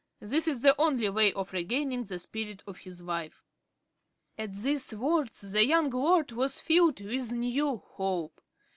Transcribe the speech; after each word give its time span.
This 0.19 0.47
is 0.47 0.61
the 0.61 0.73
only 0.81 1.09
way 1.11 1.31
of 1.33 1.53
regaining 1.53 2.05
the 2.05 2.17
spirit 2.17 2.63
of 2.65 2.79
his 2.79 3.03
wife." 3.03 3.43
At 4.35 4.51
these 4.51 4.95
words 4.95 5.51
the 5.51 5.63
young 5.63 5.91
lord 5.91 6.31
was 6.31 6.59
filled 6.59 7.01
with 7.01 7.31
new 7.33 7.77
hope. 7.77 8.41